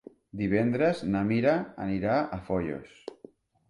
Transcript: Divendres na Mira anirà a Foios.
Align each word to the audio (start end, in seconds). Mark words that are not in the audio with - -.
Divendres 0.39 1.03
na 1.17 1.23
Mira 1.33 1.55
anirà 1.87 2.19
a 2.41 2.45
Foios. 2.51 3.01